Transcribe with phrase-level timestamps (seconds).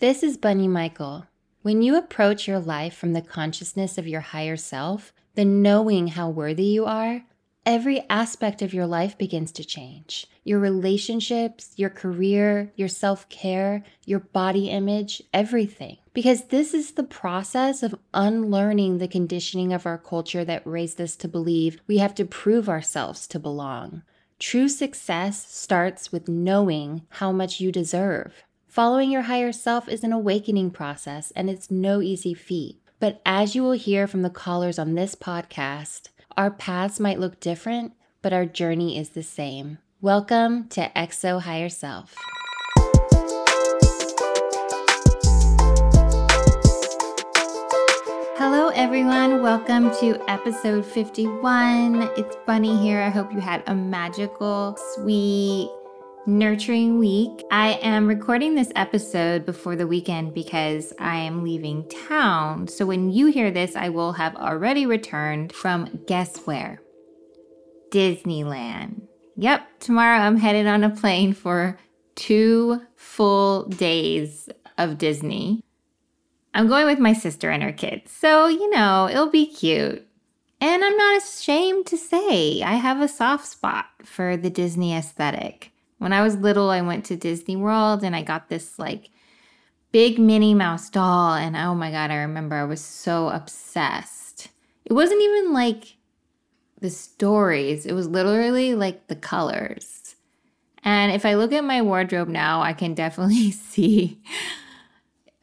[0.00, 1.26] This is Bunny Michael.
[1.62, 6.28] When you approach your life from the consciousness of your higher self, the knowing how
[6.28, 7.24] worthy you are,
[7.66, 10.28] every aspect of your life begins to change.
[10.44, 15.96] Your relationships, your career, your self care, your body image, everything.
[16.14, 21.16] Because this is the process of unlearning the conditioning of our culture that raised us
[21.16, 24.02] to believe we have to prove ourselves to belong.
[24.38, 28.44] True success starts with knowing how much you deserve.
[28.68, 32.78] Following your higher self is an awakening process and it's no easy feat.
[33.00, 37.40] But as you will hear from the callers on this podcast, our paths might look
[37.40, 39.78] different, but our journey is the same.
[40.02, 42.14] Welcome to Ask Higher Self.
[48.36, 49.42] Hello, everyone.
[49.42, 52.02] Welcome to episode 51.
[52.18, 53.00] It's Bunny here.
[53.00, 55.70] I hope you had a magical, sweet,
[56.28, 57.42] nurturing week.
[57.50, 62.68] I am recording this episode before the weekend because I am leaving town.
[62.68, 66.82] So when you hear this, I will have already returned from guess where?
[67.90, 69.08] Disneyland.
[69.36, 71.78] Yep, tomorrow I'm headed on a plane for
[72.14, 75.64] two full days of Disney.
[76.52, 80.06] I'm going with my sister and her kids, so you know, it'll be cute.
[80.60, 85.72] And I'm not ashamed to say I have a soft spot for the Disney aesthetic.
[85.98, 89.10] When I was little, I went to Disney World and I got this like
[89.92, 91.34] big Minnie Mouse doll.
[91.34, 94.48] And oh my God, I remember I was so obsessed.
[94.84, 95.96] It wasn't even like
[96.80, 100.14] the stories, it was literally like the colors.
[100.84, 104.22] And if I look at my wardrobe now, I can definitely see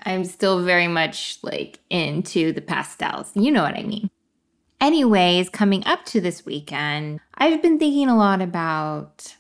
[0.06, 3.32] I'm still very much like into the pastels.
[3.34, 4.10] You know what I mean.
[4.80, 9.36] Anyways, coming up to this weekend, I've been thinking a lot about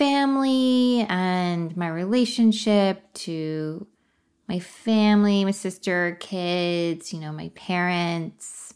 [0.00, 3.86] family and my relationship to
[4.48, 8.72] my family, my sister, kids, you know, my parents,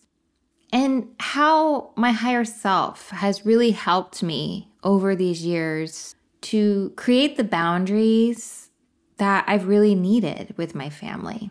[0.70, 7.44] and how my higher self has really helped me over these years to create the
[7.44, 8.68] boundaries
[9.16, 11.50] that I've really needed with my family.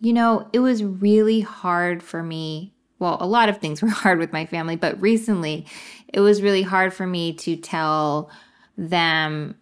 [0.00, 2.72] You know, it was really hard for me.
[2.98, 5.66] Well, a lot of things were hard with my family, but recently
[6.10, 8.30] it was really hard for me to tell
[8.78, 9.56] them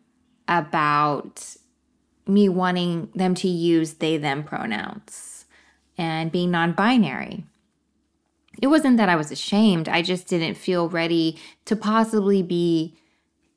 [0.47, 1.57] about
[2.29, 5.47] me wanting them to use they them pronouns
[5.99, 7.45] and being non binary.
[8.63, 12.97] It wasn't that I was ashamed, I just didn't feel ready to possibly be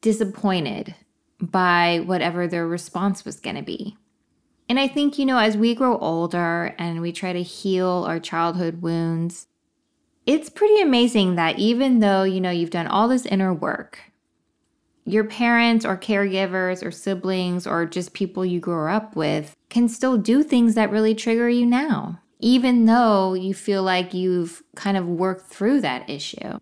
[0.01, 0.95] disappointed
[1.41, 3.97] by whatever their response was going to be.
[4.67, 8.19] And I think, you know, as we grow older and we try to heal our
[8.19, 9.47] childhood wounds,
[10.25, 14.08] it's pretty amazing that even though, you know, you've done all this inner work,
[15.09, 20.17] your parents or caregivers or siblings or just people you grew up with can still
[20.17, 25.07] do things that really trigger you now, even though you feel like you've kind of
[25.07, 26.59] worked through that issue.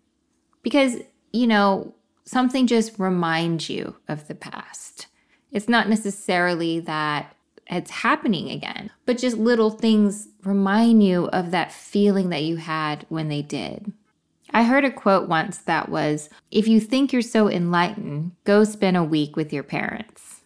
[0.62, 0.96] Because,
[1.32, 1.94] you know,
[2.24, 5.06] something just reminds you of the past.
[5.52, 7.34] It's not necessarily that
[7.66, 13.04] it's happening again, but just little things remind you of that feeling that you had
[13.08, 13.92] when they did.
[14.50, 18.96] I heard a quote once that was If you think you're so enlightened, go spend
[18.96, 20.42] a week with your parents.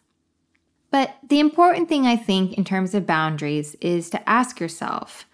[0.90, 5.26] But the important thing I think in terms of boundaries is to ask yourself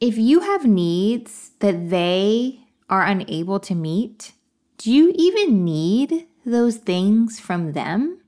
[0.00, 4.32] if you have needs that they are unable to meet,
[4.78, 8.20] do you even need those things from them?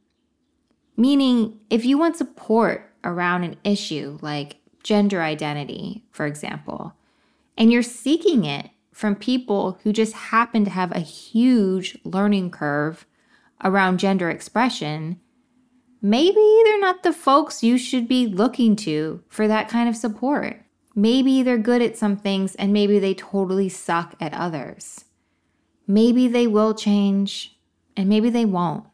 [0.97, 6.95] Meaning, if you want support around an issue like gender identity, for example,
[7.59, 13.05] and you're seeking it from people who just happen to have a huge learning curve
[13.65, 15.21] around gender expression,
[16.01, 20.63] maybe they're not the folks you should be looking to for that kind of support.
[20.95, 25.07] Maybe they're good at some things and maybe they totally suck at others.
[25.89, 27.59] Maybe they will change
[27.97, 28.85] and maybe they won't.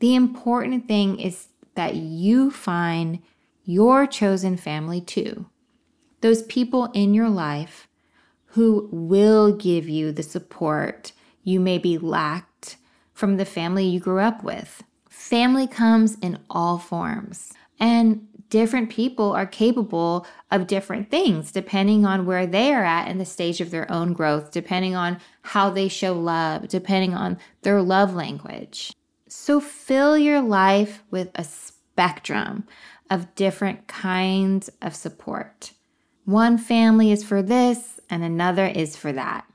[0.00, 3.20] The important thing is that you find
[3.64, 5.46] your chosen family too.
[6.20, 7.86] Those people in your life
[8.54, 11.10] who will give you the support
[11.42, 12.76] you may be lacked
[13.12, 14.84] from the family you grew up with.
[15.10, 22.26] Family comes in all forms, and different people are capable of different things depending on
[22.26, 25.88] where they are at in the stage of their own growth, depending on how they
[25.88, 28.92] show love, depending on their love language.
[29.26, 32.68] So fill your life with a spectrum
[33.10, 35.72] of different kinds of support.
[36.24, 39.46] One family is for this, and another is for that.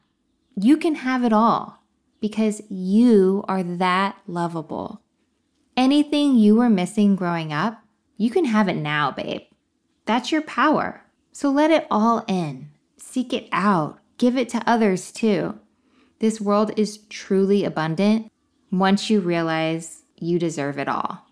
[0.56, 1.84] You can have it all
[2.20, 5.02] because you are that lovable.
[5.76, 7.82] Anything you were missing growing up,
[8.18, 9.44] you can have it now, babe.
[10.06, 11.06] That's your power.
[11.32, 12.70] So let it all in.
[12.98, 14.00] Seek it out.
[14.18, 15.60] Give it to others too.
[16.20, 18.32] This world is truly abundant
[18.72, 21.26] once you realize you deserve it all.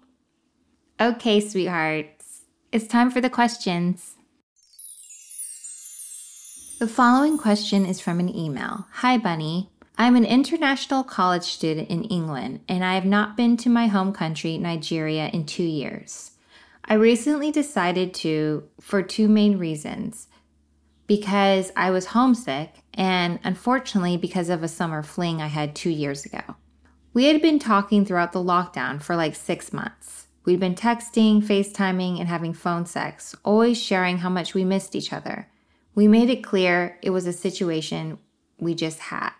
[0.99, 4.16] Okay, sweethearts, it's time for the questions.
[6.79, 9.71] The following question is from an email Hi, Bunny.
[9.97, 14.13] I'm an international college student in England, and I have not been to my home
[14.13, 16.33] country, Nigeria, in two years.
[16.85, 20.27] I recently decided to for two main reasons
[21.07, 26.25] because I was homesick, and unfortunately, because of a summer fling I had two years
[26.25, 26.57] ago.
[27.11, 30.27] We had been talking throughout the lockdown for like six months.
[30.45, 35.11] We'd been texting, FaceTiming, and having phone sex, always sharing how much we missed each
[35.11, 35.47] other.
[35.97, 38.19] We made it clear it was a situation
[38.59, 39.31] we just had.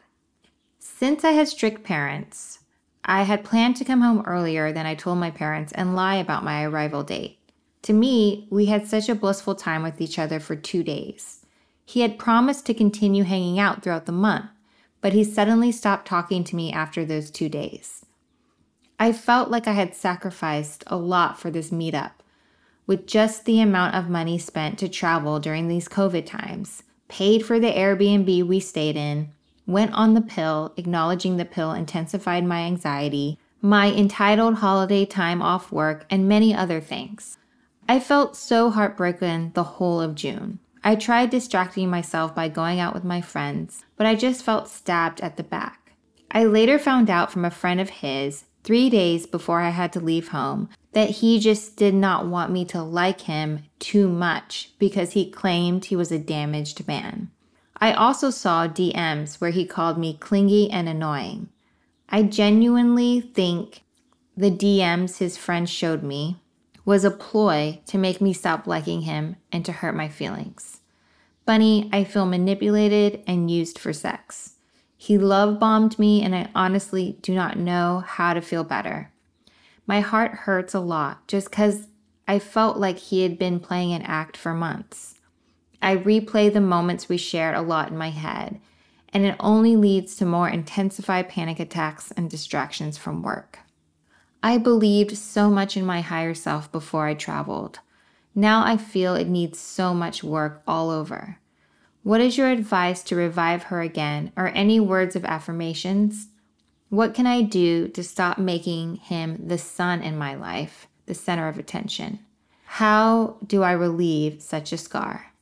[0.80, 2.62] Since I had strict parents,
[3.06, 6.44] I had planned to come home earlier than I told my parents and lie about
[6.44, 7.38] my arrival date.
[7.84, 11.46] To me, we had such a blissful time with each other for two days.
[11.86, 14.50] He had promised to continue hanging out throughout the month,
[15.00, 18.04] but he suddenly stopped talking to me after those two days.
[19.00, 22.14] I felt like I had sacrificed a lot for this meetup.
[22.88, 27.60] With just the amount of money spent to travel during these COVID times, paid for
[27.60, 29.30] the Airbnb we stayed in,
[29.66, 35.70] went on the pill, acknowledging the pill intensified my anxiety, my entitled holiday time off
[35.70, 37.38] work, and many other things.
[37.90, 40.60] I felt so heartbroken the whole of June.
[40.82, 45.20] I tried distracting myself by going out with my friends, but I just felt stabbed
[45.20, 45.92] at the back.
[46.32, 50.00] I later found out from a friend of his, three days before I had to
[50.00, 55.12] leave home, that he just did not want me to like him too much because
[55.12, 57.30] he claimed he was a damaged man.
[57.80, 61.50] I also saw DMs where he called me clingy and annoying.
[62.10, 63.84] I genuinely think
[64.36, 66.42] the DMs his friend showed me
[66.84, 70.80] was a ploy to make me stop liking him and to hurt my feelings.
[71.46, 74.54] Bunny, I feel manipulated and used for sex.
[74.98, 79.12] He love bombed me, and I honestly do not know how to feel better.
[79.88, 81.88] My heart hurts a lot just because
[82.28, 85.16] I felt like he had been playing an act for months.
[85.82, 88.60] I replay the moments we shared a lot in my head,
[89.14, 93.60] and it only leads to more intensified panic attacks and distractions from work.
[94.44, 97.80] I believed so much in my higher self before I traveled.
[98.36, 101.40] Now I feel it needs so much work all over.
[102.04, 106.28] What is your advice to revive her again, or any words of affirmations?
[106.90, 111.48] What can I do to stop making him the sun in my life, the center
[111.50, 112.20] of attention?
[112.66, 115.34] How do I relieve such a scar?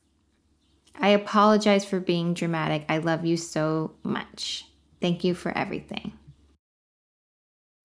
[0.98, 2.84] I apologize for being dramatic.
[2.88, 4.66] I love you so much.
[5.00, 6.12] Thank you for everything.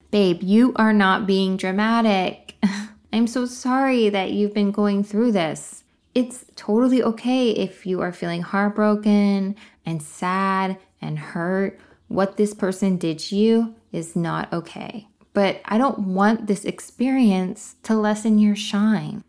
[0.09, 2.55] Babe, you are not being dramatic.
[3.13, 5.83] I'm so sorry that you've been going through this.
[6.15, 9.55] It's totally okay if you are feeling heartbroken
[9.85, 11.79] and sad and hurt.
[12.11, 15.07] What this person did to you is not okay.
[15.33, 19.23] But I don't want this experience to lessen your shine.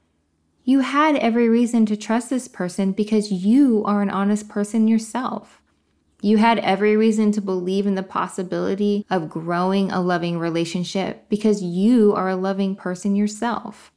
[0.64, 5.62] You had every reason to trust this person because you are an honest person yourself.
[6.20, 11.62] You had every reason to believe in the possibility of growing a loving relationship because
[11.62, 13.92] you are a loving person yourself.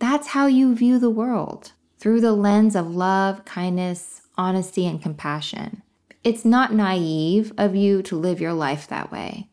[0.00, 5.82] That's how you view the world through the lens of love, kindness, honesty, and compassion.
[6.24, 9.48] It's not naive of you to live your life that way.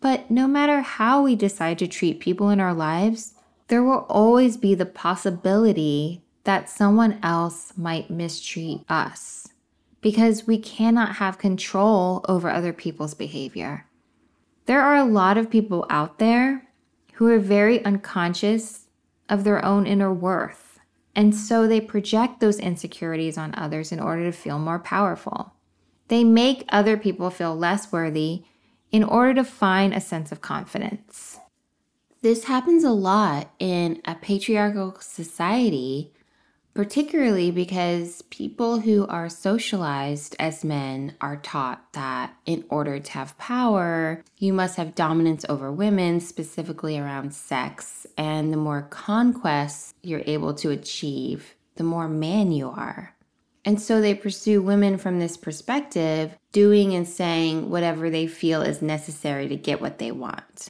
[0.00, 3.34] But no matter how we decide to treat people in our lives,
[3.68, 9.48] there will always be the possibility that someone else might mistreat us
[10.00, 13.86] because we cannot have control over other people's behavior.
[14.66, 16.68] There are a lot of people out there
[17.14, 18.86] who are very unconscious
[19.28, 20.78] of their own inner worth,
[21.16, 25.55] and so they project those insecurities on others in order to feel more powerful.
[26.08, 28.44] They make other people feel less worthy
[28.90, 31.38] in order to find a sense of confidence.
[32.22, 36.12] This happens a lot in a patriarchal society
[36.76, 43.38] particularly because people who are socialized as men are taught that in order to have
[43.38, 48.06] power, you must have dominance over women, specifically around sex.
[48.18, 53.15] And the more conquests you're able to achieve, the more man you are.
[53.66, 58.80] And so they pursue women from this perspective, doing and saying whatever they feel is
[58.80, 60.68] necessary to get what they want.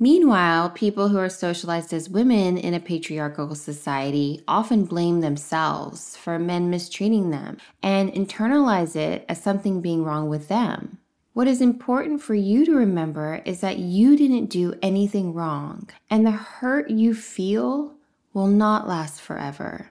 [0.00, 6.38] Meanwhile, people who are socialized as women in a patriarchal society often blame themselves for
[6.38, 10.98] men mistreating them and internalize it as something being wrong with them.
[11.34, 16.26] What is important for you to remember is that you didn't do anything wrong, and
[16.26, 17.94] the hurt you feel
[18.32, 19.90] will not last forever.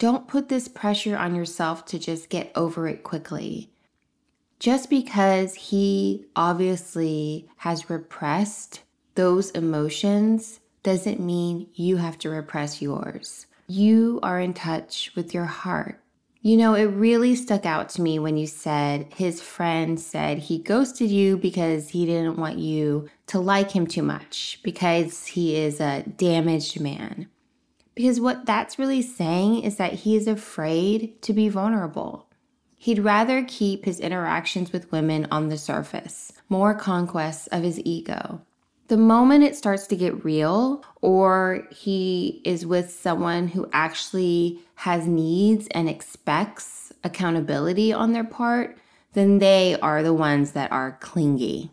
[0.00, 3.70] Don't put this pressure on yourself to just get over it quickly.
[4.58, 8.80] Just because he obviously has repressed
[9.14, 13.44] those emotions doesn't mean you have to repress yours.
[13.66, 16.00] You are in touch with your heart.
[16.40, 20.60] You know, it really stuck out to me when you said his friend said he
[20.60, 25.78] ghosted you because he didn't want you to like him too much, because he is
[25.78, 27.28] a damaged man.
[28.00, 32.30] Because what that's really saying is that he is afraid to be vulnerable.
[32.78, 38.40] He'd rather keep his interactions with women on the surface, more conquests of his ego.
[38.88, 45.06] The moment it starts to get real, or he is with someone who actually has
[45.06, 48.78] needs and expects accountability on their part,
[49.12, 51.70] then they are the ones that are clingy.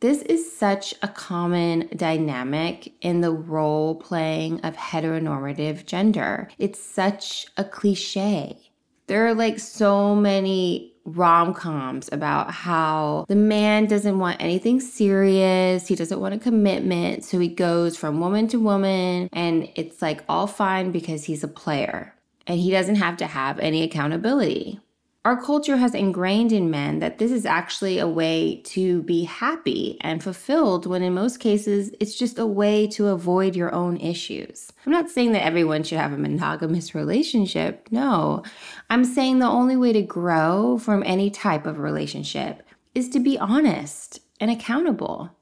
[0.00, 6.50] This is such a common dynamic in the role playing of heteronormative gender.
[6.58, 8.58] It's such a cliche.
[9.06, 15.86] There are like so many rom coms about how the man doesn't want anything serious.
[15.86, 17.24] He doesn't want a commitment.
[17.24, 21.48] So he goes from woman to woman and it's like all fine because he's a
[21.48, 22.14] player
[22.46, 24.80] and he doesn't have to have any accountability.
[25.26, 29.98] Our culture has ingrained in men that this is actually a way to be happy
[30.00, 34.72] and fulfilled, when in most cases, it's just a way to avoid your own issues.
[34.86, 37.88] I'm not saying that everyone should have a monogamous relationship.
[37.90, 38.44] No.
[38.88, 42.62] I'm saying the only way to grow from any type of relationship
[42.94, 45.32] is to be honest and accountable.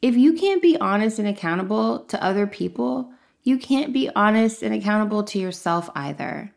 [0.00, 4.74] If you can't be honest and accountable to other people, you can't be honest and
[4.74, 6.54] accountable to yourself either.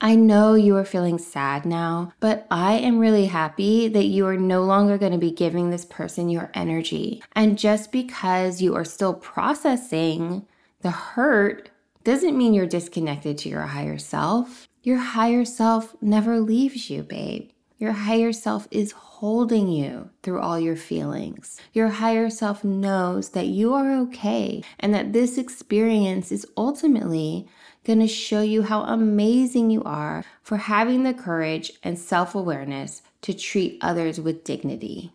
[0.00, 4.36] I know you are feeling sad now, but I am really happy that you are
[4.36, 7.22] no longer going to be giving this person your energy.
[7.34, 10.46] And just because you are still processing
[10.82, 11.70] the hurt
[12.04, 14.68] doesn't mean you're disconnected to your higher self.
[14.84, 17.50] Your higher self never leaves you, babe.
[17.78, 21.60] Your higher self is holding you through all your feelings.
[21.72, 27.48] Your higher self knows that you are okay and that this experience is ultimately
[27.84, 33.02] going to show you how amazing you are for having the courage and self awareness
[33.22, 35.12] to treat others with dignity.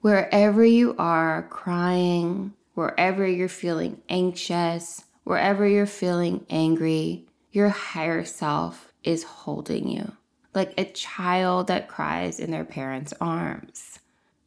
[0.00, 8.92] Wherever you are crying, wherever you're feeling anxious, wherever you're feeling angry, your higher self
[9.02, 10.12] is holding you
[10.54, 13.98] like a child that cries in their parents' arms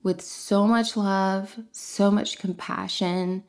[0.03, 3.43] with so much love, so much compassion,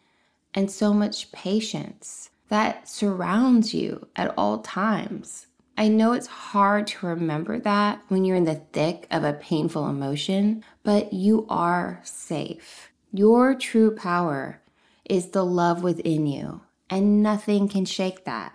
[0.54, 5.46] and so much patience that surrounds you at all times.
[5.76, 9.88] I know it's hard to remember that when you're in the thick of a painful
[9.88, 12.90] emotion, but you are safe.
[13.12, 14.60] Your true power
[15.04, 18.54] is the love within you, and nothing can shake that.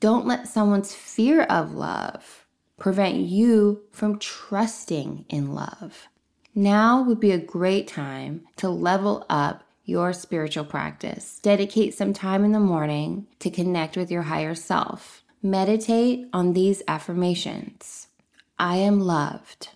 [0.00, 2.44] Don't let someone's fear of love
[2.76, 6.08] prevent you from trusting in love.
[6.54, 11.38] Now would be a great time to level up your spiritual practice.
[11.40, 15.22] Dedicate some time in the morning to connect with your higher self.
[15.42, 18.08] Meditate on these affirmations
[18.58, 19.70] I am loved.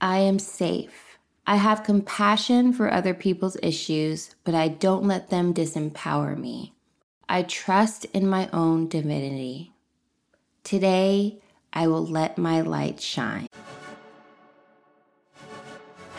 [0.00, 1.18] I am safe.
[1.46, 6.74] I have compassion for other people's issues, but I don't let them disempower me.
[7.28, 9.72] I trust in my own divinity.
[10.62, 11.40] Today,
[11.72, 13.48] I will let my light shine.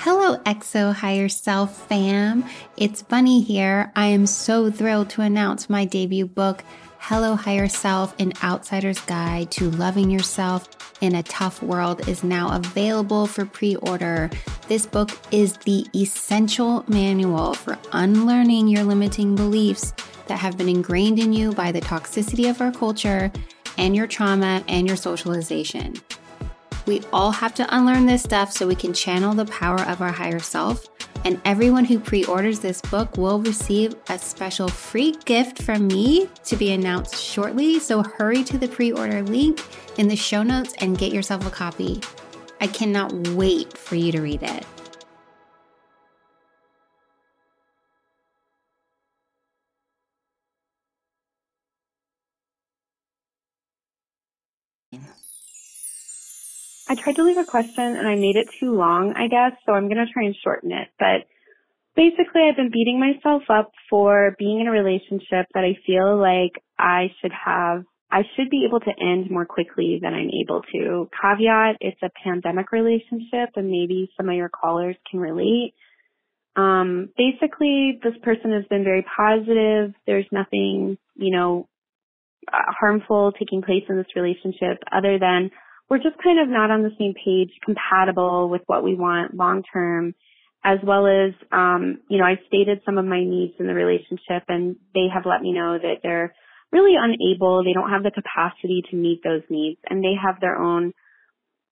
[0.09, 2.45] Hello, Ask Higher Self fam.
[2.77, 3.91] It's Bunny here.
[3.93, 6.63] I am so thrilled to announce my debut book,
[6.97, 10.69] Hello Higher Self An Outsider's Guide to Loving Yourself
[11.01, 14.29] in a Tough World, is now available for pre order.
[14.69, 19.91] This book is the essential manual for unlearning your limiting beliefs
[20.27, 23.29] that have been ingrained in you by the toxicity of our culture
[23.77, 25.95] and your trauma and your socialization.
[26.87, 30.11] We all have to unlearn this stuff so we can channel the power of our
[30.11, 30.87] higher self.
[31.25, 36.29] And everyone who pre orders this book will receive a special free gift from me
[36.45, 37.79] to be announced shortly.
[37.79, 39.61] So hurry to the pre order link
[39.97, 41.99] in the show notes and get yourself a copy.
[42.61, 44.65] I cannot wait for you to read it.
[56.89, 59.73] I tried to leave a question and I made it too long, I guess, so
[59.73, 60.87] I'm going to try and shorten it.
[60.97, 61.27] But
[61.95, 66.63] basically, I've been beating myself up for being in a relationship that I feel like
[66.79, 71.09] I should have, I should be able to end more quickly than I'm able to.
[71.21, 75.73] Caveat, it's a pandemic relationship and maybe some of your callers can relate.
[76.55, 79.93] Um, basically, this person has been very positive.
[80.07, 81.67] There's nothing, you know,
[82.51, 85.51] uh, harmful taking place in this relationship other than
[85.89, 89.63] we're just kind of not on the same page, compatible with what we want long
[89.71, 90.13] term,
[90.63, 94.43] as well as, um, you know, I've stated some of my needs in the relationship
[94.49, 96.33] and they have let me know that they're
[96.71, 100.57] really unable, they don't have the capacity to meet those needs and they have their
[100.57, 100.91] own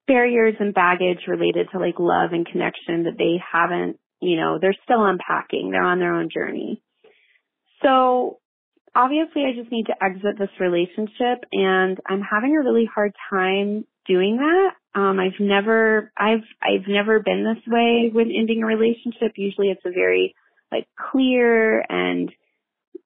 [0.07, 4.75] barriers and baggage related to like love and connection that they haven't, you know, they're
[4.83, 5.71] still unpacking.
[5.71, 6.81] They're on their own journey.
[7.83, 8.39] So
[8.95, 13.85] obviously I just need to exit this relationship and I'm having a really hard time
[14.07, 14.99] doing that.
[14.99, 19.33] Um, I've never, I've, I've never been this way when ending a relationship.
[19.35, 20.35] Usually it's a very
[20.71, 22.31] like clear and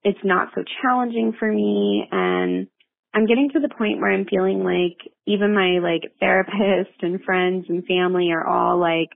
[0.03, 2.08] it's not so challenging for me.
[2.12, 2.68] And
[3.13, 7.65] I'm getting to the point where I'm feeling like even my like therapist and friends
[7.70, 9.10] and family are all like,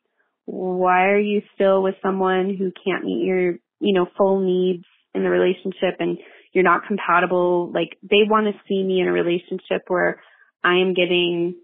[0.45, 5.23] why are you still with someone who can't meet your, you know, full needs in
[5.23, 6.17] the relationship and
[6.53, 7.71] you're not compatible?
[7.71, 10.21] Like they want to see me in a relationship where
[10.63, 11.55] I am getting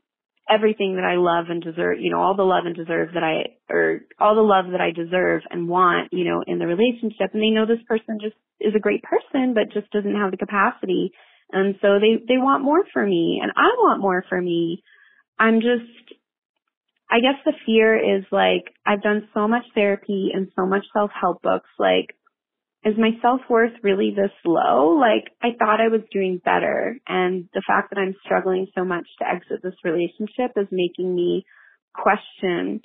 [0.50, 3.58] everything that I love and deserve, you know, all the love and deserve that I,
[3.72, 7.32] or all the love that I deserve and want, you know, in the relationship.
[7.34, 10.38] And they know this person just is a great person, but just doesn't have the
[10.38, 11.12] capacity.
[11.52, 14.84] And so they, they want more for me and I want more for me.
[15.38, 16.18] I'm just,
[17.10, 21.42] I guess the fear is like, I've done so much therapy and so much self-help
[21.42, 22.16] books, like,
[22.86, 24.98] is my self-worth really this low?
[24.98, 26.98] Like, I thought I was doing better.
[27.08, 31.46] And the fact that I'm struggling so much to exit this relationship is making me
[31.94, 32.82] question,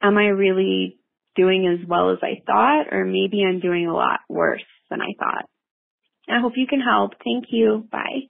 [0.00, 0.98] am I really
[1.34, 2.92] doing as well as I thought?
[2.92, 5.46] Or maybe I'm doing a lot worse than I thought.
[6.28, 7.12] I hope you can help.
[7.24, 7.88] Thank you.
[7.90, 8.28] Bye.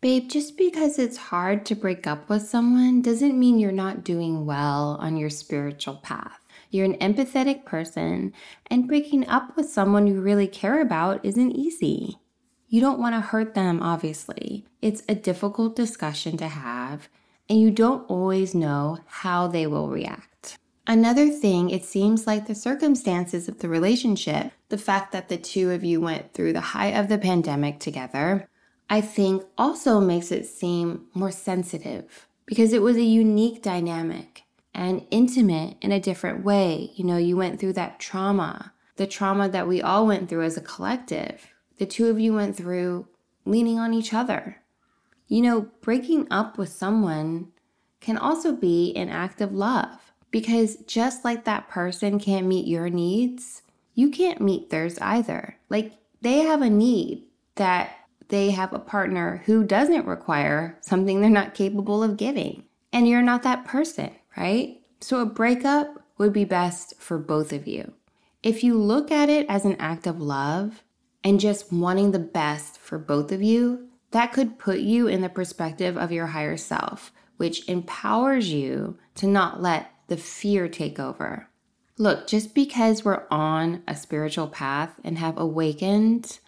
[0.00, 4.46] Babe, just because it's hard to break up with someone doesn't mean you're not doing
[4.46, 6.38] well on your spiritual path.
[6.70, 8.32] You're an empathetic person,
[8.66, 12.18] and breaking up with someone you really care about isn't easy.
[12.68, 14.66] You don't want to hurt them, obviously.
[14.82, 17.08] It's a difficult discussion to have,
[17.48, 20.58] and you don't always know how they will react.
[20.86, 25.70] Another thing, it seems like the circumstances of the relationship, the fact that the two
[25.70, 28.48] of you went through the height of the pandemic together,
[28.90, 34.44] I think also makes it seem more sensitive because it was a unique dynamic
[34.78, 36.92] and intimate in a different way.
[36.94, 40.56] You know, you went through that trauma, the trauma that we all went through as
[40.56, 41.48] a collective.
[41.78, 43.08] The two of you went through
[43.44, 44.62] leaning on each other.
[45.26, 47.48] You know, breaking up with someone
[48.00, 52.88] can also be an act of love because just like that person can't meet your
[52.88, 53.62] needs,
[53.94, 55.56] you can't meet theirs either.
[55.68, 57.24] Like they have a need
[57.56, 57.96] that
[58.28, 62.62] they have a partner who doesn't require something they're not capable of giving.
[62.92, 64.80] And you're not that person right?
[65.00, 67.92] So a breakup would be best for both of you.
[68.42, 70.82] If you look at it as an act of love
[71.24, 75.28] and just wanting the best for both of you, that could put you in the
[75.28, 81.48] perspective of your higher self, which empowers you to not let the fear take over.
[81.98, 86.38] Look, just because we're on a spiritual path and have awakened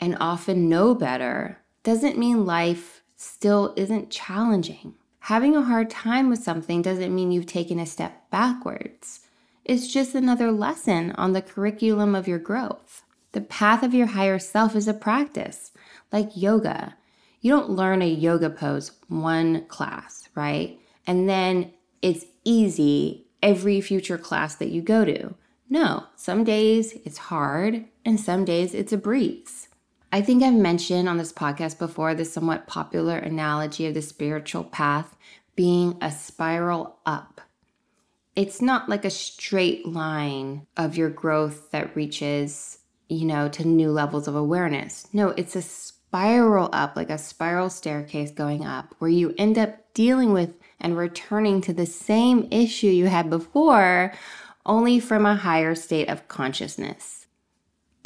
[0.00, 4.94] and often know better doesn't mean life still isn't challenging.
[5.26, 9.26] Having a hard time with something doesn't mean you've taken a step backwards.
[9.64, 13.02] It's just another lesson on the curriculum of your growth.
[13.32, 15.72] The path of your higher self is a practice,
[16.12, 16.94] like yoga.
[17.40, 20.78] You don't learn a yoga pose one class, right?
[21.08, 25.34] And then it's easy every future class that you go to.
[25.68, 29.65] No, some days it's hard and some days it's a breeze.
[30.16, 34.64] I think I've mentioned on this podcast before the somewhat popular analogy of the spiritual
[34.64, 35.14] path
[35.56, 37.42] being a spiral up.
[38.34, 42.78] It's not like a straight line of your growth that reaches,
[43.10, 45.06] you know, to new levels of awareness.
[45.12, 49.92] No, it's a spiral up, like a spiral staircase going up, where you end up
[49.92, 54.14] dealing with and returning to the same issue you had before,
[54.64, 57.25] only from a higher state of consciousness.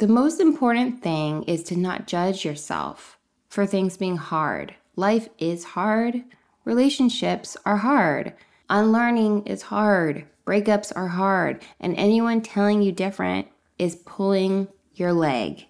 [0.01, 4.73] The most important thing is to not judge yourself for things being hard.
[4.95, 6.23] Life is hard.
[6.65, 8.33] Relationships are hard.
[8.67, 10.25] Unlearning is hard.
[10.43, 11.61] Breakups are hard.
[11.79, 15.67] And anyone telling you different is pulling your leg.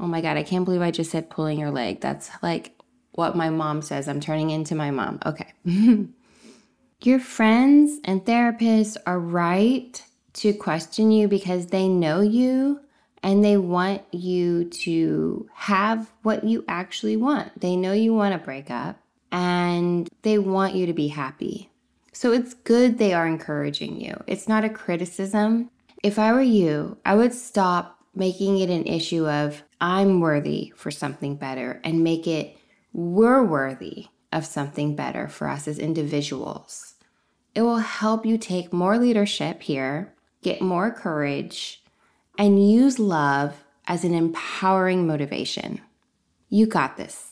[0.00, 2.00] Oh my God, I can't believe I just said pulling your leg.
[2.00, 2.72] That's like
[3.12, 4.08] what my mom says.
[4.08, 5.20] I'm turning into my mom.
[5.24, 5.52] Okay.
[7.04, 12.80] your friends and therapists are right to question you because they know you
[13.22, 17.60] and they want you to have what you actually want.
[17.60, 19.00] They know you want to break up
[19.32, 21.70] and they want you to be happy.
[22.12, 24.22] So it's good they are encouraging you.
[24.26, 25.70] It's not a criticism.
[26.02, 30.90] If I were you, I would stop making it an issue of, I'm worthy for
[30.90, 32.56] something better and make it
[32.92, 36.94] we're worthy of something better for us as individuals.
[37.54, 41.82] It will help you take more leadership here, get more courage,
[42.38, 45.80] and use love as an empowering motivation.
[46.48, 47.24] You got this.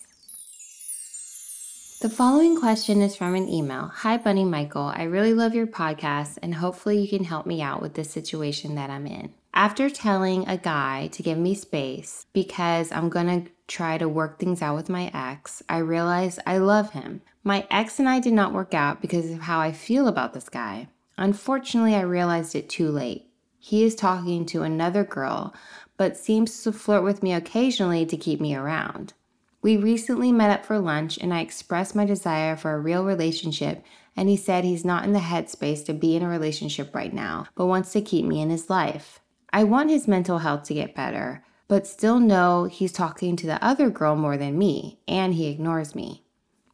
[2.03, 3.91] The following question is from an email.
[3.95, 4.93] Hi, Bunny Michael.
[4.95, 8.75] I really love your podcast, and hopefully, you can help me out with this situation
[8.75, 9.33] that I'm in.
[9.55, 14.61] After telling a guy to give me space because I'm gonna try to work things
[14.61, 17.23] out with my ex, I realized I love him.
[17.43, 20.51] My ex and I did not work out because of how I feel about this
[20.51, 20.89] guy.
[21.17, 23.26] Unfortunately, I realized it too late.
[23.67, 25.53] He is talking to another girl,
[25.97, 29.13] but seems to flirt with me occasionally to keep me around.
[29.61, 33.83] We recently met up for lunch and I expressed my desire for a real relationship,
[34.17, 37.49] and he said he's not in the headspace to be in a relationship right now,
[37.57, 39.19] but wants to keep me in his life.
[39.53, 43.65] I want his mental health to get better, but still know he's talking to the
[43.65, 46.23] other girl more than me, and he ignores me.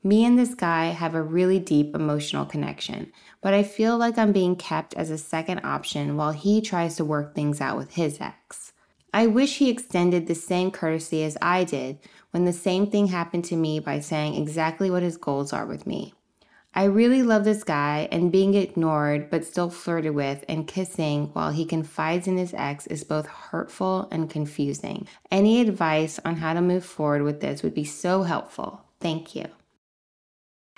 [0.04, 4.32] Me and this guy have a really deep emotional connection, but I feel like I'm
[4.32, 8.20] being kept as a second option while he tries to work things out with his
[8.20, 8.72] ex.
[9.14, 12.00] I wish he extended the same courtesy as I did
[12.32, 15.86] when the same thing happened to me by saying exactly what his goals are with
[15.86, 16.14] me.
[16.74, 21.50] I really love this guy, and being ignored but still flirted with and kissing while
[21.50, 25.06] he confides in his ex is both hurtful and confusing.
[25.30, 28.86] Any advice on how to move forward with this would be so helpful.
[28.98, 29.46] Thank you.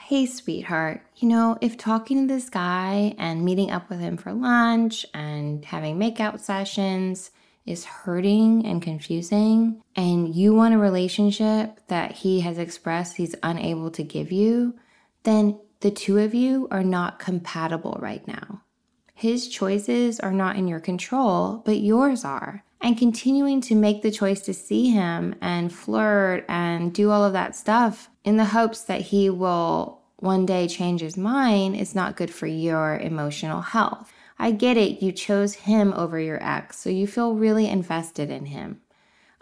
[0.08, 4.34] Hey, sweetheart, you know, if talking to this guy and meeting up with him for
[4.34, 7.30] lunch and having makeout sessions
[7.64, 13.90] is hurting and confusing, and you want a relationship that he has expressed he's unable
[13.92, 14.74] to give you,
[15.22, 18.60] then the two of you are not compatible right now.
[19.14, 22.62] His choices are not in your control, but yours are.
[22.82, 27.32] And continuing to make the choice to see him and flirt and do all of
[27.32, 32.16] that stuff in the hopes that he will one day change his mind is not
[32.16, 34.12] good for your emotional health.
[34.38, 38.46] I get it, you chose him over your ex, so you feel really invested in
[38.46, 38.80] him.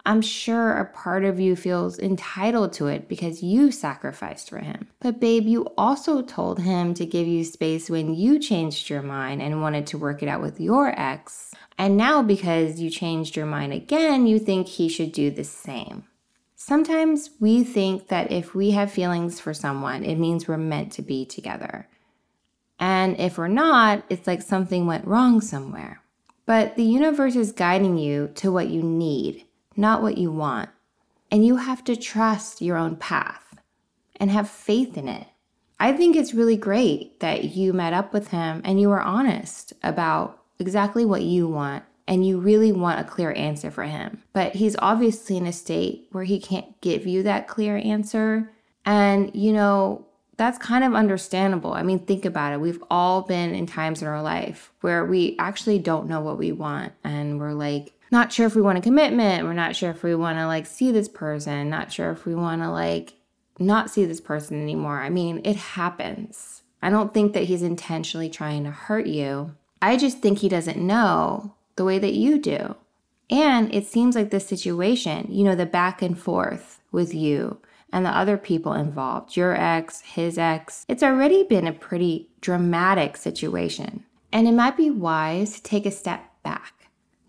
[0.05, 4.87] I'm sure a part of you feels entitled to it because you sacrificed for him.
[4.99, 9.41] But, babe, you also told him to give you space when you changed your mind
[9.41, 11.53] and wanted to work it out with your ex.
[11.77, 16.03] And now, because you changed your mind again, you think he should do the same.
[16.65, 21.01] Sometimes we think that if we have feelings for someone, it means we're meant to
[21.01, 21.89] be together.
[22.79, 26.01] And if we're not, it's like something went wrong somewhere.
[26.45, 29.43] But the universe is guiding you to what you need
[29.75, 30.69] not what you want.
[31.29, 33.59] And you have to trust your own path
[34.15, 35.27] and have faith in it.
[35.81, 39.73] I think it's really great that you met up with him and you were honest
[39.83, 44.21] about exactly what you want and you really want a clear answer for him.
[44.33, 48.51] But he's obviously in a state where he can't give you that clear answer.
[48.85, 50.05] And, you know,
[50.37, 51.73] that's kind of understandable.
[51.73, 52.59] I mean, think about it.
[52.59, 56.51] We've all been in times in our life where we actually don't know what we
[56.51, 59.43] want and we're like, not sure if we want a commitment.
[59.43, 62.35] We're not sure if we want to like see this person, not sure if we
[62.35, 63.13] want to like
[63.59, 64.99] not see this person anymore.
[64.99, 66.61] I mean, it happens.
[66.81, 69.55] I don't think that he's intentionally trying to hurt you.
[69.81, 72.75] I just think he doesn't know the way that you do.
[73.29, 77.59] And it seems like this situation, you know, the back and forth with you
[77.91, 83.17] and the other people involved, your ex, his ex, it's already been a pretty dramatic
[83.17, 84.05] situation.
[84.31, 86.83] And it might be wise to take a step back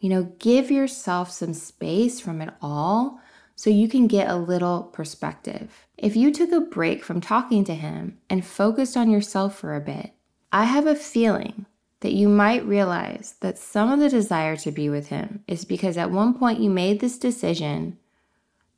[0.04, 3.22] you know, give yourself some space from it all
[3.57, 5.87] so you can get a little perspective.
[5.96, 9.80] If you took a break from talking to him and focused on yourself for a
[9.80, 10.12] bit,
[10.52, 11.64] I have a feeling
[12.04, 15.96] that you might realize that some of the desire to be with him is because
[15.96, 17.96] at one point you made this decision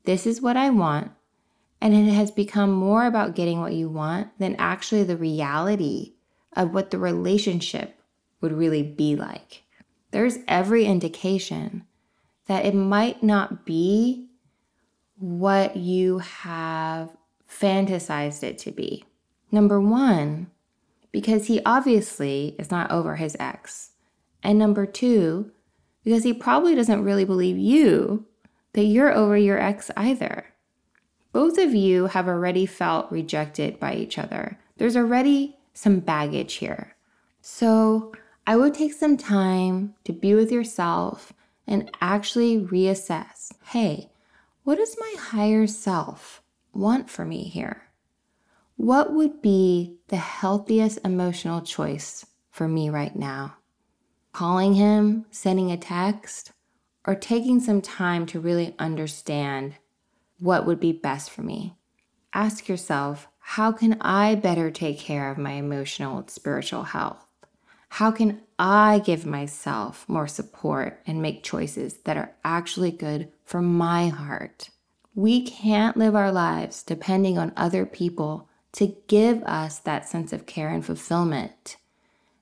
[0.04, 1.10] this is what I want,
[1.80, 6.14] and it has become more about getting what you want than actually the reality
[6.52, 7.98] of what the relationship
[8.40, 9.64] would really be like
[10.12, 11.84] there's every indication
[12.46, 14.28] that it might not be
[15.18, 17.10] what you have
[17.50, 19.04] fantasized it to be.
[19.50, 20.52] Number one,
[21.16, 23.92] because he obviously is not over his ex.
[24.42, 25.50] And number two,
[26.04, 28.26] because he probably doesn't really believe you
[28.74, 30.44] that you're over your ex either.
[31.32, 34.58] Both of you have already felt rejected by each other.
[34.76, 36.94] There's already some baggage here.
[37.40, 38.12] So,
[38.46, 41.32] I would take some time to be with yourself
[41.66, 44.10] and actually reassess hey,
[44.64, 46.42] what does my higher self
[46.74, 47.85] want for me here?
[48.76, 53.56] What would be the healthiest emotional choice for me right now?
[54.32, 56.52] Calling him, sending a text,
[57.06, 59.76] or taking some time to really understand
[60.38, 61.78] what would be best for me.
[62.34, 67.26] Ask yourself, how can I better take care of my emotional and spiritual health?
[67.88, 73.62] How can I give myself more support and make choices that are actually good for
[73.62, 74.68] my heart?
[75.14, 80.46] We can't live our lives depending on other people to give us that sense of
[80.46, 81.76] care and fulfillment.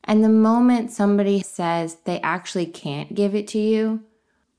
[0.03, 4.05] And the moment somebody says they actually can't give it to you,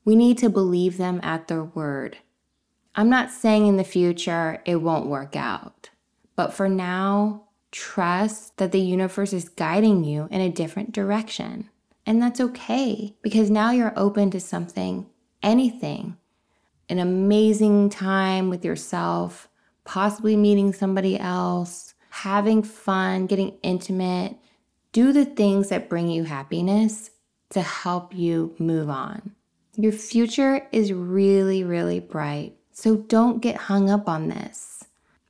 [0.04, 2.18] we need to believe them at their word.
[2.94, 5.90] I'm not saying in the future it won't work out,
[6.34, 11.68] but for now, trust that the universe is guiding you in a different direction.
[12.06, 15.06] And that's okay because now you're open to something,
[15.42, 16.16] anything,
[16.88, 19.48] an amazing time with yourself,
[19.86, 24.36] possibly meeting somebody else, having fun, getting intimate.
[24.92, 27.10] Do the things that bring you happiness
[27.50, 29.34] to help you move on.
[29.76, 32.56] Your future is really, really bright.
[32.72, 34.84] So don't get hung up on this.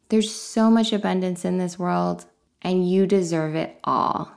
[0.09, 2.27] There's so much abundance in this world,
[2.63, 4.33] and you deserve it all.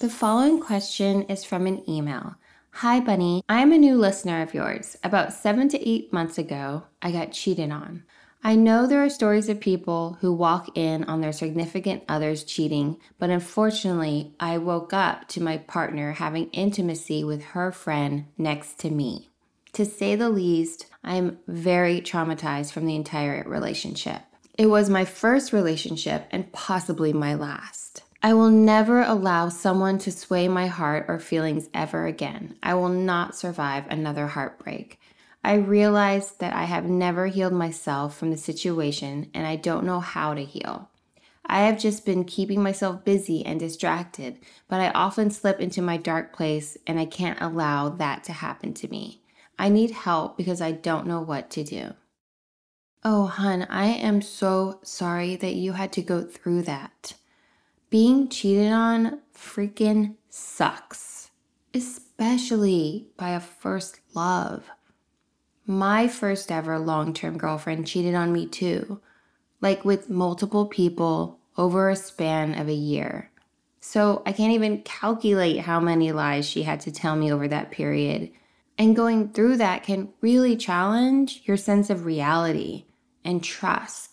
[0.00, 2.36] The following question is from an email.
[2.82, 3.42] Hi, Bunny.
[3.48, 4.96] I'm a new listener of yours.
[5.02, 8.04] About seven to eight months ago, I got cheated on.
[8.44, 12.98] I know there are stories of people who walk in on their significant others cheating,
[13.18, 18.90] but unfortunately, I woke up to my partner having intimacy with her friend next to
[18.90, 19.28] me.
[19.72, 24.22] To say the least, I'm very traumatized from the entire relationship.
[24.56, 28.04] It was my first relationship and possibly my last.
[28.20, 32.56] I will never allow someone to sway my heart or feelings ever again.
[32.62, 34.98] I will not survive another heartbreak.
[35.44, 40.00] I realize that I have never healed myself from the situation and I don't know
[40.00, 40.90] how to heal.
[41.46, 45.96] I have just been keeping myself busy and distracted, but I often slip into my
[45.96, 49.22] dark place and I can't allow that to happen to me.
[49.58, 51.94] I need help because I don't know what to do.
[53.04, 57.14] Oh, hun, I am so sorry that you had to go through that.
[57.90, 61.30] Being cheated on freaking sucks,
[61.72, 64.70] especially by a first love.
[65.66, 69.00] My first ever long term girlfriend cheated on me too,
[69.62, 73.30] like with multiple people over a span of a year.
[73.80, 77.70] So I can't even calculate how many lies she had to tell me over that
[77.70, 78.30] period.
[78.76, 82.84] And going through that can really challenge your sense of reality
[83.24, 84.07] and trust.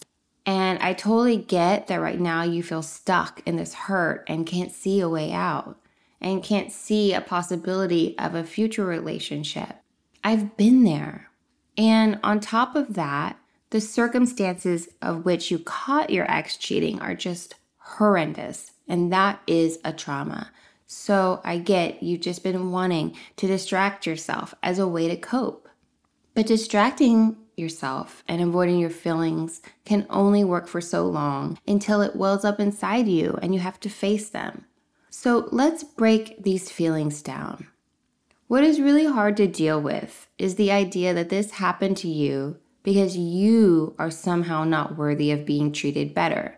[0.45, 4.71] And I totally get that right now you feel stuck in this hurt and can't
[4.71, 5.77] see a way out
[6.21, 9.75] and can't see a possibility of a future relationship.
[10.23, 11.29] I've been there.
[11.77, 13.37] And on top of that,
[13.71, 18.71] the circumstances of which you caught your ex cheating are just horrendous.
[18.87, 20.51] And that is a trauma.
[20.87, 25.67] So I get you've just been wanting to distract yourself as a way to cope.
[26.35, 32.15] But distracting yourself and avoiding your feelings can only work for so long until it
[32.15, 34.65] wells up inside you and you have to face them.
[35.09, 37.67] So let's break these feelings down.
[38.47, 42.57] What is really hard to deal with is the idea that this happened to you
[42.83, 46.57] because you are somehow not worthy of being treated better.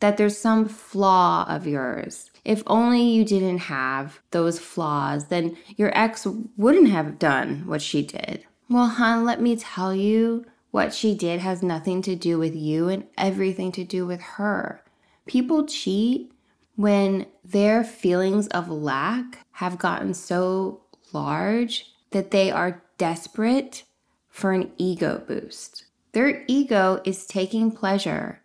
[0.00, 2.30] That there's some flaw of yours.
[2.44, 8.02] If only you didn't have those flaws, then your ex wouldn't have done what she
[8.02, 8.44] did.
[8.68, 12.88] Well, hon, let me tell you, what she did has nothing to do with you
[12.88, 14.82] and everything to do with her.
[15.26, 16.32] People cheat
[16.76, 20.80] when their feelings of lack have gotten so
[21.12, 23.84] large that they are desperate
[24.28, 25.84] for an ego boost.
[26.12, 28.40] Their ego is taking pleasure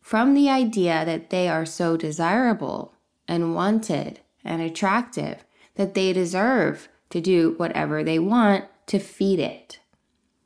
[0.00, 2.94] from the idea that they are so desirable
[3.28, 5.44] and wanted and attractive
[5.76, 9.80] that they deserve to do whatever they want to feed it.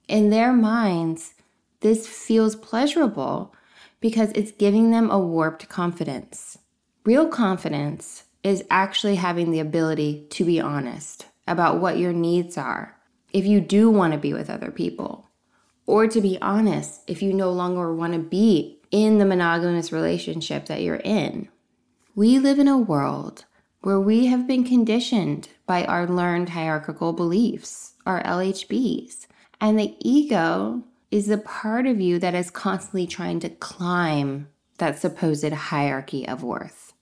[0.07, 1.35] In their minds,
[1.81, 3.53] this feels pleasurable
[3.99, 6.57] because it's giving them a warped confidence.
[7.05, 12.97] Real confidence is actually having the ability to be honest about what your needs are
[13.33, 15.29] if you do want to be with other people,
[15.85, 20.67] or to be honest if you no longer want to be in the monogamous relationship
[20.67, 21.49] that you're in.
[22.15, 23.45] We live in a world
[23.81, 29.27] where we have been conditioned by our learned hierarchical beliefs are LHBs.
[29.61, 34.99] And the ego is the part of you that is constantly trying to climb that
[34.99, 36.93] supposed hierarchy of worth.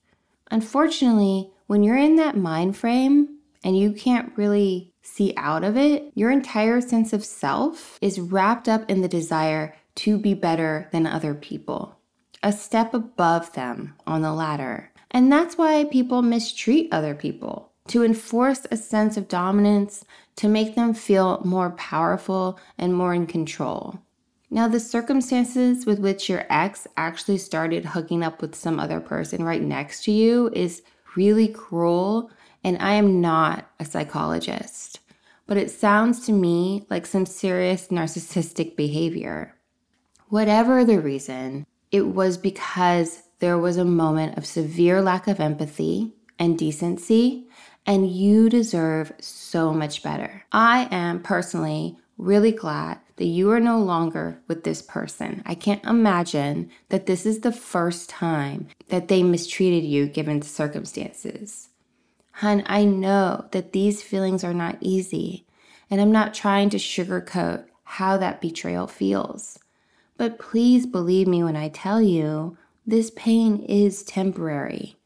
[0.51, 6.11] Unfortunately, when you're in that mind frame and you can't really see out of it,
[6.15, 11.07] your entire sense of self is wrapped up in the desire to be better than
[11.07, 11.97] other people,
[12.43, 14.91] a step above them on the ladder.
[15.11, 20.05] And that's why people mistreat other people to enforce a sense of dominance,
[20.37, 23.99] to make them feel more powerful and more in control.
[24.49, 29.43] Now, the circumstances with which your ex actually started hooking up with some other person
[29.43, 30.81] right next to you is
[31.15, 32.31] really cruel,
[32.63, 34.99] and I am not a psychologist,
[35.47, 39.55] but it sounds to me like some serious narcissistic behavior.
[40.29, 46.13] Whatever the reason, it was because there was a moment of severe lack of empathy
[46.39, 47.44] and decency,
[47.85, 50.45] and you deserve so much better.
[50.51, 55.41] I am personally really glad that you are no longer with this person.
[55.45, 60.47] I can't imagine that this is the first time that they mistreated you given the
[60.47, 61.69] circumstances.
[62.31, 65.45] Hun, I know that these feelings are not easy,
[65.89, 69.59] and I'm not trying to sugarcoat how that betrayal feels.
[70.17, 74.97] But please believe me when I tell you this pain is temporary.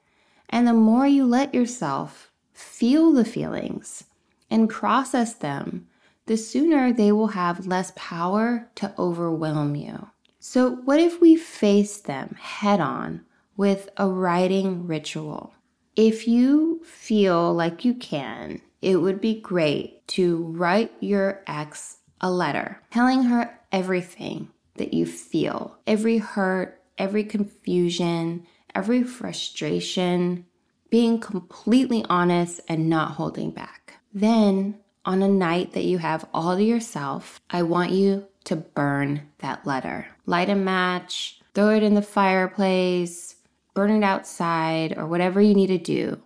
[0.49, 2.28] And the more you let yourself
[2.59, 4.03] feel the feelings
[4.49, 5.87] and process them,
[6.25, 10.09] the sooner they will have less power to overwhelm you.
[10.39, 15.53] So, what if we face them head on with a writing ritual?
[15.95, 22.29] If you feel like you can, it would be great to write your ex a
[22.29, 28.45] letter telling her everything that you feel every hurt, every confusion,
[28.75, 30.45] every frustration,
[30.89, 33.95] being completely honest and not holding back.
[34.13, 39.29] Then, on a night that you have all to yourself, I want you to burn
[39.39, 40.07] that letter.
[40.25, 43.35] Light a match, throw it in the fireplace,
[43.73, 46.21] burn it outside, or whatever you need to do.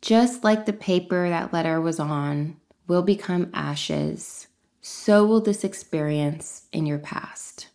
[0.00, 2.56] Just like the paper that letter was on
[2.86, 4.46] will become ashes,
[4.80, 7.68] so will this experience in your past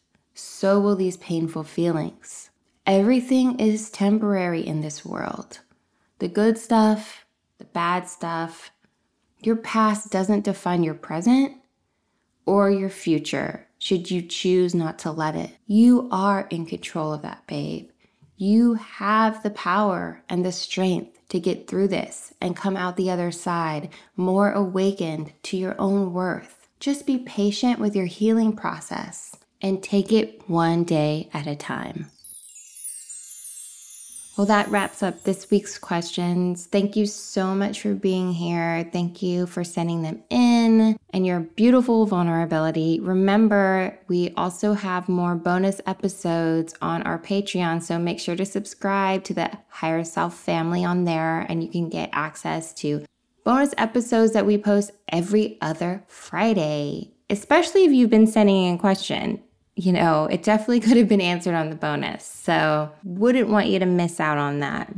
[0.63, 2.49] so will these painful feelings.
[2.85, 5.59] Everything is temporary in this world.
[6.23, 7.25] The good stuff,
[7.57, 8.71] the bad stuff.
[9.41, 11.57] Your past doesn't define your present
[12.45, 15.51] or your future, should you choose not to let it.
[15.67, 17.89] You are in control of that, babe.
[18.37, 23.11] You have the power and the strength to get through this and come out the
[23.11, 26.69] other side more awakened to your own worth.
[26.79, 32.07] Just be patient with your healing process and take it one day at a time.
[34.35, 36.65] Well, that wraps up this week's questions.
[36.65, 38.89] Thank you so much for being here.
[38.91, 42.99] Thank you for sending them in and your beautiful vulnerability.
[42.99, 49.23] Remember, we also have more bonus episodes on our Patreon, so make sure to subscribe
[49.25, 53.05] to the Higher Self family on there, and you can get access to
[53.43, 58.79] bonus episodes that we post every other Friday, especially if you've been sending in a
[58.79, 59.43] question
[59.75, 62.25] you know, it definitely could have been answered on the bonus.
[62.25, 64.93] So, wouldn't want you to miss out on that.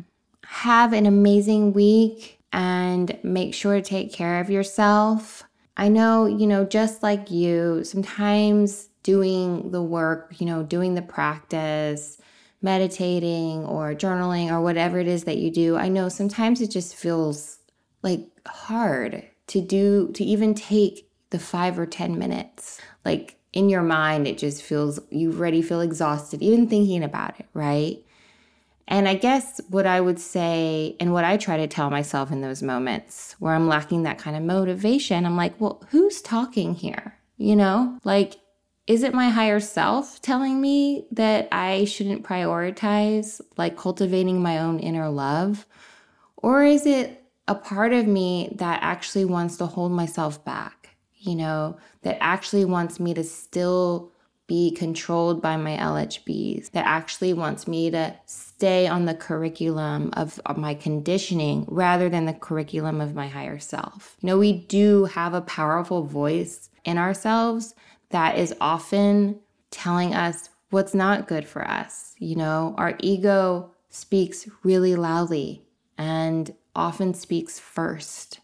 [0.46, 5.44] Have an amazing week and make sure to take care of yourself.
[5.78, 11.02] I know, you know, just like you, sometimes doing the work, you know, doing the
[11.02, 12.18] practice,
[12.62, 16.96] meditating or journaling or whatever it is that you do, I know sometimes it just
[16.96, 17.60] feels
[18.02, 22.80] like hard to do, to even take the five or 10 minutes.
[23.04, 27.48] Like, in your mind, it just feels, you already feel exhausted, even thinking about it,
[27.54, 28.06] right?
[28.88, 32.42] And I guess what I would say, and what I try to tell myself in
[32.42, 37.18] those moments where I'm lacking that kind of motivation, I'm like, well, who's talking here?
[37.38, 38.36] You know, like,
[38.86, 44.80] is it my higher self telling me that I shouldn't prioritize like cultivating my own
[44.80, 45.66] inner love?
[46.38, 50.75] Or is it a part of me that actually wants to hold myself back?
[51.26, 54.12] You know, that actually wants me to still
[54.48, 60.40] be controlled by my LHBs, that actually wants me to stay on the curriculum of,
[60.46, 64.16] of, my conditioning rather than the curriculum of my higher self.
[64.22, 67.74] You know, we do have a powerful voice in ourselves
[68.10, 69.40] that is often
[69.72, 72.14] telling us what's not good for us.
[72.20, 75.64] You know, our ego speaks really loudly
[75.98, 78.42] and often speaks first.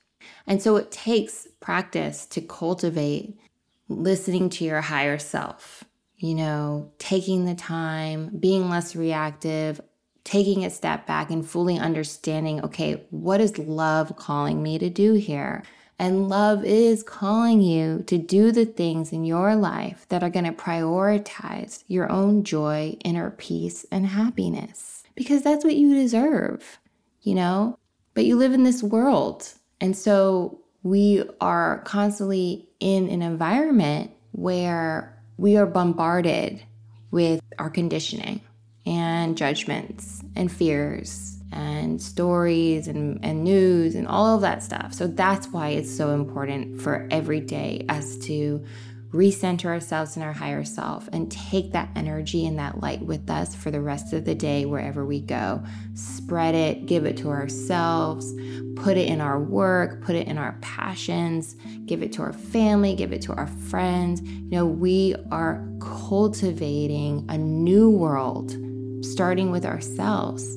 [0.51, 3.39] And so it takes practice to cultivate
[3.87, 5.85] listening to your higher self,
[6.17, 9.79] you know, taking the time, being less reactive,
[10.25, 15.13] taking a step back and fully understanding okay, what is love calling me to do
[15.13, 15.63] here?
[15.97, 20.43] And love is calling you to do the things in your life that are going
[20.43, 26.77] to prioritize your own joy, inner peace, and happiness because that's what you deserve,
[27.21, 27.79] you know?
[28.13, 35.21] But you live in this world and so we are constantly in an environment where
[35.37, 36.63] we are bombarded
[37.11, 38.41] with our conditioning
[38.85, 44.93] and judgments and fears and stories and, and news and all of that stuff.
[44.93, 48.63] So that's why it's so important for every day us to
[49.11, 53.53] recenter ourselves in our higher self and take that energy and that light with us
[53.53, 55.61] for the rest of the day wherever we go.
[55.95, 58.33] Spread it, give it to ourselves,
[58.75, 61.55] put it in our work, put it in our passions,
[61.85, 64.21] give it to our family, give it to our friends.
[64.21, 68.55] You know, we are cultivating a new world
[69.03, 70.55] starting with ourselves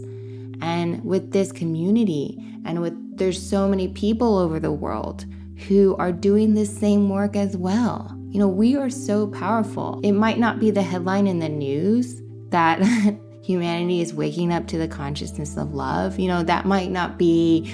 [0.61, 5.25] and with this community and with there's so many people over the world
[5.69, 8.14] who are doing the same work as well.
[8.35, 10.01] You know, we are so powerful.
[10.03, 12.82] It might not be the headline in the news that
[13.45, 16.18] humanity is waking up to the consciousness of love.
[16.18, 17.72] You know, that might not be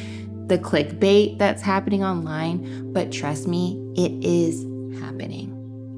[0.49, 4.65] the clickbait that's happening online, but trust me, it is
[5.01, 5.49] happening.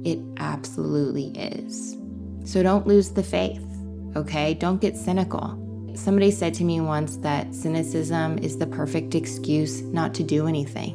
[0.05, 1.97] It absolutely is.
[2.45, 3.67] So don't lose the faith,
[4.15, 4.55] okay?
[4.55, 5.59] Don't get cynical.
[5.97, 10.95] Somebody said to me once that cynicism is the perfect excuse not to do anything.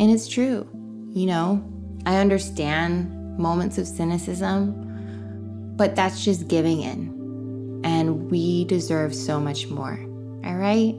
[0.00, 0.68] And it's true.
[1.14, 1.71] You know,
[2.06, 7.80] I understand moments of cynicism, but that's just giving in.
[7.84, 9.98] And we deserve so much more.
[10.44, 10.94] All right?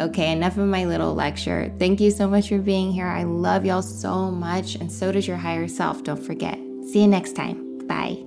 [0.00, 1.72] okay, enough of my little lecture.
[1.78, 3.06] Thank you so much for being here.
[3.06, 6.02] I love y'all so much, and so does your higher self.
[6.02, 6.58] Don't forget.
[6.90, 7.86] See you next time.
[7.86, 8.24] Bye.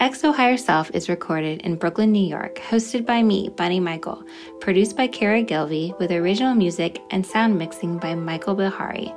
[0.00, 4.24] Ask Higher Self is recorded in Brooklyn, New York, hosted by me, Bunny Michael,
[4.60, 9.14] produced by Kara Gilvey, with original music and sound mixing by Michael Bihari.